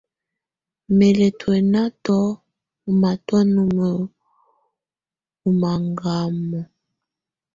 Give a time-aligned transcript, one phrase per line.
[0.97, 2.17] Mɛ̀ lɛ̀ tuǝ́nǝ́tù
[2.89, 3.93] ù matɔ̀á numǝ́
[5.47, 6.63] ù mangamɔ̀.